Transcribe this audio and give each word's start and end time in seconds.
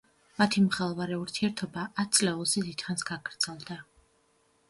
მათი 0.41 0.61
მღელვარე 0.67 1.17
ურთიერთობა 1.23 1.83
ათწლეულზე 2.03 2.65
დიდხანს 2.69 3.07
გაგრძელდა. 3.13 3.77